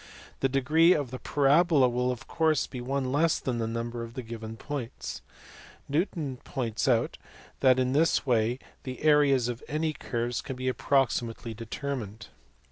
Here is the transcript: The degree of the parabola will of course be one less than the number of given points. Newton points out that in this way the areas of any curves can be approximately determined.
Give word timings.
The 0.39 0.49
degree 0.49 0.93
of 0.93 1.11
the 1.11 1.19
parabola 1.19 1.87
will 1.87 2.11
of 2.11 2.25
course 2.27 2.65
be 2.65 2.81
one 2.81 3.11
less 3.11 3.37
than 3.39 3.59
the 3.59 3.67
number 3.67 4.01
of 4.01 4.15
given 4.25 4.57
points. 4.57 5.21
Newton 5.87 6.37
points 6.37 6.87
out 6.87 7.19
that 7.59 7.77
in 7.77 7.93
this 7.93 8.25
way 8.25 8.57
the 8.81 9.03
areas 9.03 9.47
of 9.47 9.61
any 9.67 9.93
curves 9.93 10.41
can 10.41 10.55
be 10.55 10.67
approximately 10.67 11.53
determined. 11.53 12.29